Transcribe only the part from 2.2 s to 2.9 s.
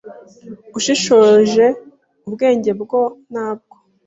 ubwenge